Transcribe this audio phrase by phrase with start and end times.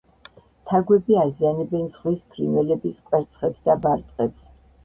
[0.71, 4.51] თაგვები აზიანებენ ზღვის ფრინველების კვერცხებს და ბარტყებს.